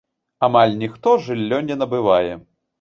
[0.47, 2.33] Амаль ніхто жыллё не набывае.